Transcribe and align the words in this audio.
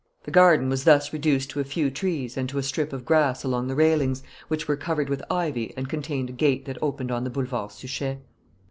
The 0.23 0.31
garden 0.31 0.67
was 0.67 0.83
thus 0.85 1.13
reduced 1.13 1.51
to 1.51 1.59
a 1.59 1.63
few 1.63 1.91
trees 1.91 2.35
and 2.35 2.49
to 2.49 2.57
a 2.57 2.63
strip 2.63 2.91
of 2.91 3.05
grass 3.05 3.43
along 3.43 3.67
the 3.67 3.75
railings, 3.75 4.23
which 4.47 4.67
were 4.67 4.75
covered 4.75 5.09
with 5.09 5.21
ivy 5.29 5.75
and 5.77 5.87
contained 5.87 6.31
a 6.31 6.33
gate 6.33 6.65
that 6.65 6.81
opened 6.81 7.11
on 7.11 7.23
the 7.23 7.29
Boulevard 7.29 7.71
Suchet. 7.71 8.17